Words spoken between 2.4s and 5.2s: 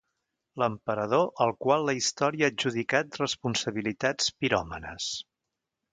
ha adjudicat responsabilitats piròmanes.